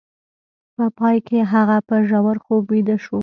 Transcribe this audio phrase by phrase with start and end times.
[0.75, 3.19] په پای کې هغه په ژور خوب ویده شو